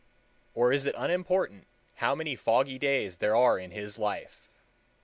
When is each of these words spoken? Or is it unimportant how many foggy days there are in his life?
Or 0.55 0.73
is 0.73 0.87
it 0.87 0.95
unimportant 0.97 1.67
how 1.97 2.15
many 2.15 2.35
foggy 2.35 2.79
days 2.79 3.17
there 3.17 3.35
are 3.35 3.59
in 3.59 3.69
his 3.69 3.99
life? 3.99 4.49